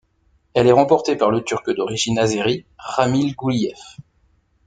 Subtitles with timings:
[0.55, 3.77] Elle est remportée par le Turc d'origine Azérie Ramil Guliyev.